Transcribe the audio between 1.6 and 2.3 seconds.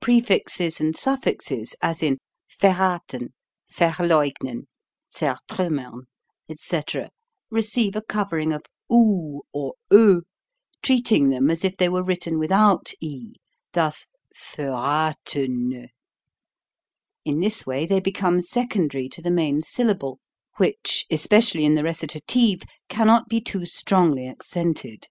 as in